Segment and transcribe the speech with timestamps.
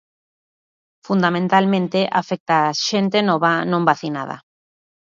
[1.07, 4.37] Fundamentalmente afecta a xente nova non vacinada.